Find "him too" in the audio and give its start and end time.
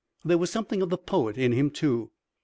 1.51-2.09